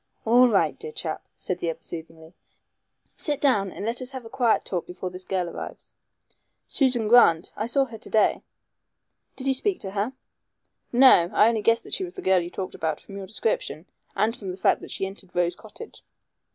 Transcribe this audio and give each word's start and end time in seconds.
"All 0.25 0.47
right, 0.47 0.71
my 0.73 0.77
dear 0.77 0.91
chap," 0.91 1.23
said 1.35 1.59
the 1.59 1.69
other 1.69 1.83
soothingly, 1.83 2.33
"sit 3.15 3.39
down 3.39 3.71
and 3.71 3.85
let 3.85 4.01
us 4.01 4.13
have 4.13 4.25
a 4.25 4.31
quiet 4.31 4.65
talk 4.65 4.87
before 4.87 5.11
this 5.11 5.25
girl 5.25 5.47
arrives." 5.47 5.93
"Susan 6.67 7.07
Grant. 7.07 7.53
I 7.55 7.67
saw 7.67 7.85
her 7.85 7.99
to 7.99 8.09
day." 8.09 8.41
"Did 9.35 9.45
you 9.45 9.53
speak 9.53 9.79
to 9.81 9.91
her?" 9.91 10.13
"No. 10.91 11.29
I 11.31 11.49
only 11.49 11.61
guessed 11.61 11.83
that 11.83 11.93
she 11.93 12.03
was 12.03 12.15
the 12.15 12.23
girl 12.23 12.39
you 12.39 12.49
talked 12.49 12.73
about 12.73 12.99
from 12.99 13.15
your 13.15 13.27
description 13.27 13.85
and 14.15 14.35
from 14.35 14.49
the 14.49 14.57
fact 14.57 14.81
that 14.81 14.89
she 14.89 15.05
entered 15.05 15.35
Rose 15.35 15.55
Cottage." 15.55 16.01